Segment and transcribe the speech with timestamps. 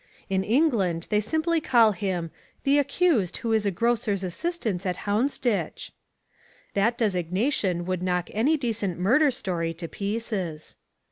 [0.31, 2.31] In England they simply call him
[2.63, 5.91] "the accused who is a grocer's assistant in Houndsditch."
[6.73, 10.75] That designation would knock any decent murder story to pieces.